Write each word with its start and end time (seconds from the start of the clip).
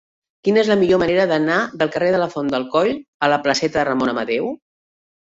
Quina 0.45 0.59
és 0.61 0.71
la 0.71 0.77
millor 0.83 1.01
manera 1.03 1.27
d'anar 1.33 1.59
del 1.83 1.93
carrer 1.97 2.09
de 2.17 2.23
la 2.25 2.31
Font 2.33 2.51
del 2.57 2.67
Coll 2.75 2.93
a 3.29 3.33
la 3.37 3.41
placeta 3.47 3.81
de 3.81 3.89
Ramon 3.93 4.17
Amadeu? 4.19 4.53